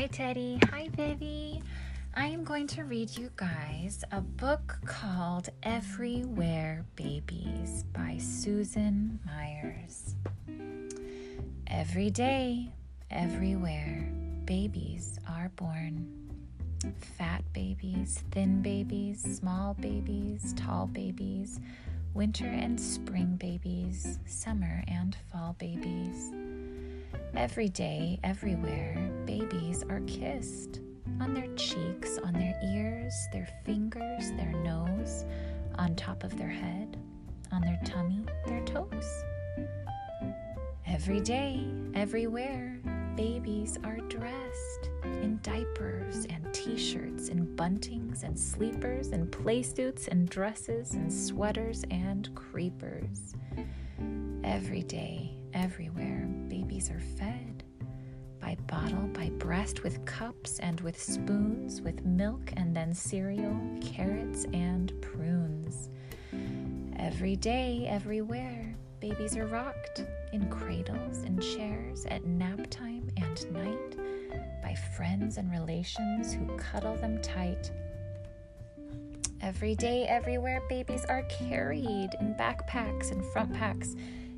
[0.00, 0.58] Hi, Teddy.
[0.70, 1.62] Hi, Vivi.
[2.14, 10.14] I am going to read you guys a book called Everywhere Babies by Susan Meyers.
[11.66, 12.72] Every day,
[13.10, 14.10] everywhere,
[14.46, 16.08] babies are born.
[17.18, 21.60] Fat babies, thin babies, small babies, tall babies,
[22.14, 26.32] winter and spring babies, summer and fall babies.
[27.36, 30.80] Every day, everywhere, babies are kissed
[31.20, 35.24] on their cheeks, on their ears, their fingers, their nose,
[35.76, 36.96] on top of their head,
[37.52, 39.24] on their tummy, their toes.
[40.86, 42.78] Every day, everywhere,
[43.16, 50.08] babies are dressed in diapers and t shirts and buntings and sleepers and play suits
[50.08, 53.34] and dresses and sweaters and creepers.
[54.42, 57.29] Every day, everywhere, babies are fed
[58.70, 64.92] bottle, by breast, with cups and with spoons, with milk and then cereal, carrots and
[65.02, 65.88] prunes.
[66.96, 73.96] Every day, everywhere, babies are rocked in cradles and chairs at nap time and night
[74.62, 77.72] by friends and relations who cuddle them tight.
[79.42, 83.96] Every day, everywhere, babies are carried in backpacks and front packs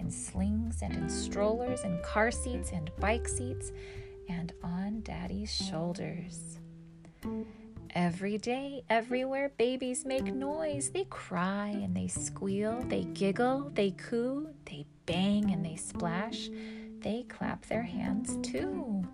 [0.00, 3.72] in slings and in strollers and car seats and bike seats
[4.28, 6.58] and on daddy's shoulders.
[7.94, 10.90] Every day, everywhere, babies make noise.
[10.90, 16.50] They cry and they squeal, they giggle, they coo, they bang and they splash.
[16.98, 19.04] They clap their hands too.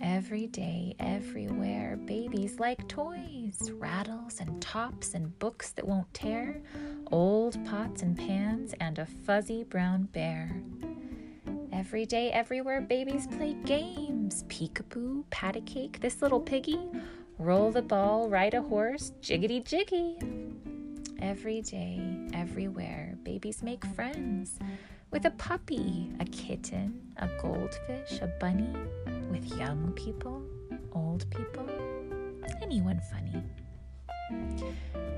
[0.00, 6.62] Every day, everywhere, babies like toys, rattles and tops and books that won't tear,
[7.10, 10.62] old pots and pans, and a fuzzy brown bear.
[11.78, 16.80] Every day, everywhere, babies play games peekaboo, pat a cake, this little piggy,
[17.38, 20.18] roll the ball, ride a horse, jiggity jiggy.
[21.22, 22.00] Every day,
[22.34, 24.58] everywhere, babies make friends
[25.12, 28.74] with a puppy, a kitten, a goldfish, a bunny,
[29.30, 30.42] with young people,
[30.92, 31.70] old people,
[32.60, 33.40] anyone funny.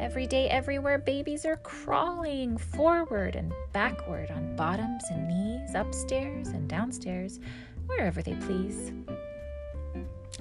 [0.00, 6.66] Every day, everywhere, babies are crawling forward and backward on bottoms and knees, upstairs and
[6.66, 7.38] downstairs,
[7.84, 8.94] wherever they please.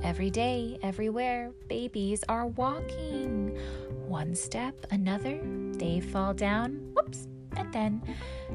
[0.02, 3.60] Every day, everywhere, babies are walking.
[4.08, 5.38] One step, another,
[5.74, 7.28] they fall down, whoops,
[7.58, 8.02] and then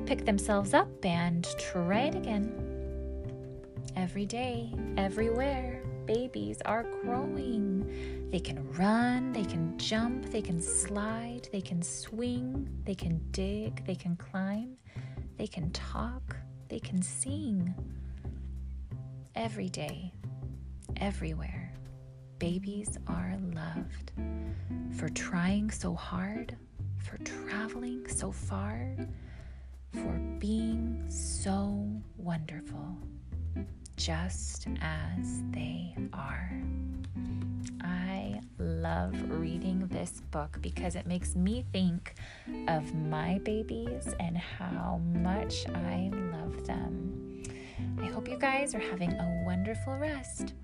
[0.06, 2.73] pick themselves up and try it again.
[3.96, 8.28] Every day, everywhere, babies are growing.
[8.30, 13.84] They can run, they can jump, they can slide, they can swing, they can dig,
[13.86, 14.76] they can climb,
[15.36, 16.36] they can talk,
[16.68, 17.74] they can sing.
[19.34, 20.12] Every day,
[20.96, 21.72] everywhere,
[22.38, 24.12] babies are loved
[24.96, 26.56] for trying so hard,
[26.98, 28.96] for traveling so far,
[29.92, 32.98] for being so wonderful,
[33.96, 36.50] just as they are.
[37.80, 42.14] I love reading this book because it makes me think
[42.68, 47.42] of my babies and how much I love them.
[48.00, 50.54] I hope you guys are having a wonderful rest.